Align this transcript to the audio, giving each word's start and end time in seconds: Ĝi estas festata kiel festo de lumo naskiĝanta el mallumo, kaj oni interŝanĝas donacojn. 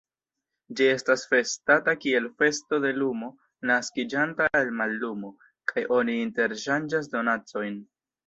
Ĝi 0.77 0.85
estas 0.91 1.25
festata 1.33 1.93
kiel 2.05 2.29
festo 2.39 2.79
de 2.85 2.93
lumo 3.01 3.29
naskiĝanta 3.71 4.49
el 4.61 4.73
mallumo, 4.79 5.31
kaj 5.73 5.85
oni 5.99 6.17
interŝanĝas 6.29 7.13
donacojn. 7.15 7.79